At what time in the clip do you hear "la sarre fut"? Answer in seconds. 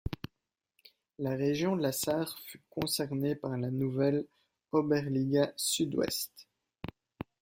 1.83-2.59